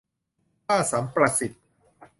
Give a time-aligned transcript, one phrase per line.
[0.65, 1.61] ค่าสัมประสิทธิ์